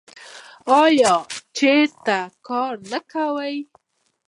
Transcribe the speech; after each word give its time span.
آیا 0.81 1.13
چې 1.57 1.71
کار 2.47 2.73
نه 2.91 2.99
کوي؟ 3.11 3.55